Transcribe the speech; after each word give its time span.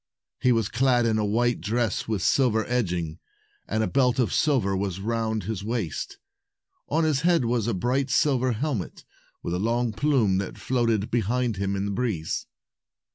He 0.39 0.51
was 0.51 0.67
clad 0.67 1.05
in 1.05 1.19
a 1.19 1.25
white 1.25 1.61
dress 1.61 2.07
with 2.07 2.23
silver 2.23 2.65
edging, 2.65 3.19
and 3.67 3.83
a 3.83 3.87
belt 3.87 4.17
of 4.17 4.33
silver 4.33 4.75
was 4.75 4.99
round 4.99 5.43
his 5.43 5.63
waist. 5.63 6.17
On 6.89 7.03
his 7.03 7.21
head 7.21 7.45
was 7.45 7.67
a 7.67 7.75
bright 7.75 8.09
silver 8.09 8.53
helmet, 8.53 9.05
with 9.43 9.53
a 9.53 9.59
long 9.59 9.93
plume 9.93 10.39
that 10.39 10.57
floated 10.57 11.11
behind 11.11 11.57
him 11.57 11.75
in 11.75 11.85
the 11.85 11.91
breeze. 11.91 12.47